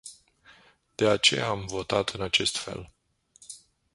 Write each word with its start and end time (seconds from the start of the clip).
De 0.95 1.07
aceea 1.09 1.47
am 1.47 1.65
votat 1.65 2.09
în 2.09 2.21
acest 2.21 2.57
fel. 2.57 2.91